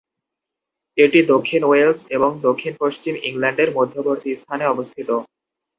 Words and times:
এটি 0.97 1.19
দক্ষিণ 1.31 1.61
ওয়েলস 1.65 1.99
এবং 2.15 2.31
দক্ষিণ-পশ্চিম 2.41 3.13
ইংল্যান্ডের 3.23 3.69
মধ্যবর্তী 3.77 4.29
স্থানে 4.35 4.65
অবস্থিত। 4.67 5.09